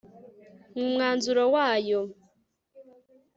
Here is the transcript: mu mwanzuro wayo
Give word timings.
mu 0.77 0.85
mwanzuro 0.93 1.43
wayo 1.55 2.01